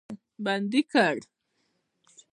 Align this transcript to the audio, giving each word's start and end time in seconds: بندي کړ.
بندي 0.45 0.81
کړ. 0.91 1.15